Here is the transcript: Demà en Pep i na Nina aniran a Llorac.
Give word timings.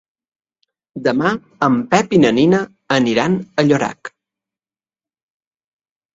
Demà 1.07 1.33
en 1.67 1.75
Pep 1.91 2.15
i 2.19 2.21
na 2.23 2.31
Nina 2.39 2.63
aniran 2.99 3.37
a 3.37 3.67
Llorac. 3.69 4.13